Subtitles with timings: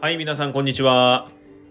[0.00, 1.28] はい、皆さんこんにちは。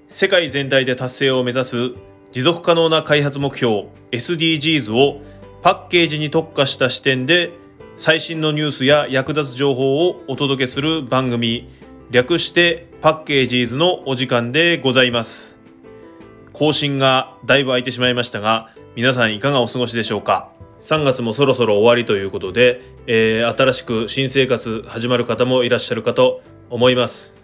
[0.10, 1.92] 世界全体で達成を目指す
[2.34, 5.22] 持続可能な開発目標 SDGs を
[5.62, 7.54] パッケージに特化した視点で
[7.96, 11.70] 最新のニュースや役立つ情報をお届けする番組
[12.12, 15.58] 略してパッケージーズのお時間でございます。
[16.52, 20.52] 更新がだいぶ空いてしまいましたが皆さんいかがお過ごしでしょうか。
[20.82, 27.37] 3月もそろそろ終わりということで、えー、新しく新生活始まる方もいらっしゃるかと思います。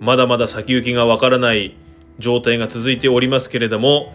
[0.00, 1.76] まだまだ先行きがわからない
[2.18, 4.12] 状態が続いておりますけれども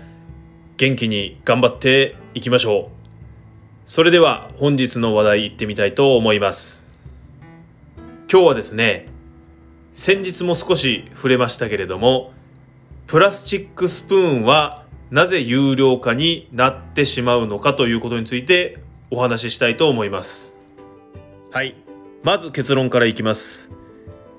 [0.78, 2.96] 元気に頑張っていきましょう。
[3.86, 6.88] それでは本日の話題いってみたいと思います。
[8.32, 9.08] 今日はですね
[9.94, 12.34] 先日も少し触れましたけれども
[13.08, 18.80] プラスチックスプーンはなぜ有料化になってしまうのかということについて
[19.12, 20.56] お話ししたいと思います。
[21.52, 21.76] はい。
[22.24, 23.72] まず結論からいきます。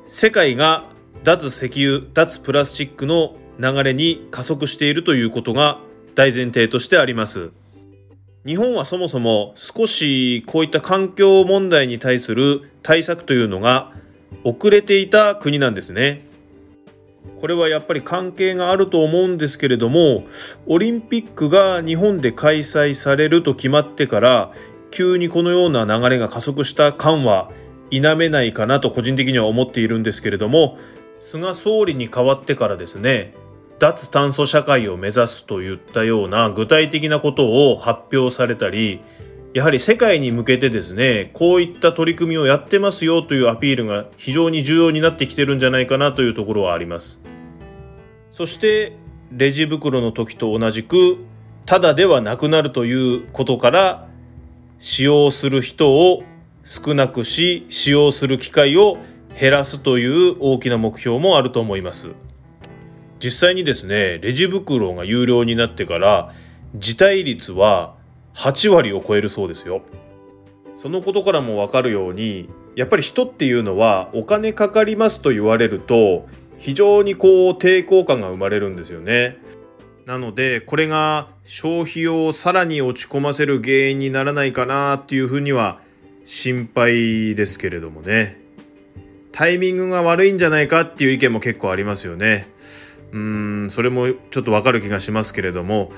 [0.07, 0.96] 世界が
[1.27, 5.81] 脱石油脱プラスチックの流れに加速しているということが
[6.15, 7.51] 大前提としてあります
[8.47, 13.91] 日本はそもそも少しこういった環境問題に対する対策というのが
[14.45, 16.25] 遅れていた国なんですね。
[17.41, 20.25] これはやっぱり関係があると思うんですけれども
[20.67, 24.53] オリンピックが日本で開催されると決まってから
[24.93, 27.51] 急にこのような流れが加速した感は
[27.91, 30.79] 否めないかなと個人的には思っているんですけれども
[31.19, 33.35] 菅総理に代わってからですね
[33.79, 39.01] 脱炭素社会を目指すといったような具体的なことを発表されたり
[39.55, 47.21] やはり世界に向けてですねこういった取り組みをやってますよというアピールが非常に重要になってきてるんじゃないかなというところはあります。
[48.33, 48.99] そして
[49.33, 51.17] レジ袋の時と同じく
[51.65, 54.09] ただではなくなるということから
[54.79, 56.23] 使用する人を
[56.65, 58.99] 少なくし使用する機会を
[59.39, 62.13] 減らすという大きな目標もあると思います。
[63.23, 66.35] 実際にですねレジ袋が有料になってから
[66.75, 67.95] 辞退率は
[68.35, 69.83] 8割を超えるそうですよ。
[70.75, 76.27] そのことからも分かるようにやっぱり人っていうのはお金かかりますと言われると
[76.59, 79.39] 非常にこう抵抗感が生まれるんですよね。
[80.07, 85.81] なのでこれが消費をさらに落ち込ませる原因にならないかなっていうふうには
[86.25, 88.46] 心配ですけれどもね。
[89.37, 92.49] タイミングが悪いんじゃないかっていう意見も結構ありますよね
[93.13, 95.93] うんそれもちょっとわかる気がしますけれども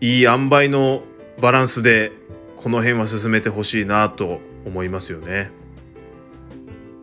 [0.00, 1.02] いい塩梅の
[1.40, 2.12] バランスで
[2.54, 5.50] この辺は進めてほしいなと思いますよね。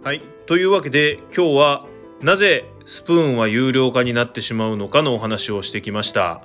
[0.04, 1.86] はいというわけで今日は
[2.22, 6.42] なぜスプーンは有料化になってしまうのかのお話をしてきました。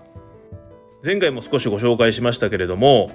[1.05, 3.13] 前回も少しご紹介しましたけれども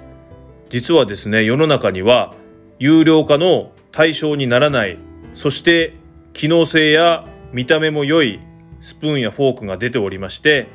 [0.70, 2.34] 実はですね世の中には
[2.78, 4.98] 有料化の対象にならない
[5.34, 5.94] そして
[6.32, 8.40] 機能性や見た目も良い
[8.80, 10.68] スプーンやフォークが出ておりまして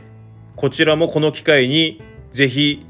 [0.56, 2.86] こちらもこの機会にぜひ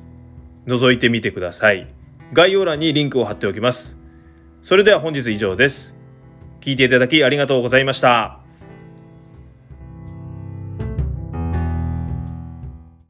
[0.65, 1.87] 覗いてみてください。
[2.33, 3.99] 概要欄にリンクを貼っておきます。
[4.61, 5.95] それでは本日以上です。
[6.61, 8.38] 聞いていただきありがとうございました。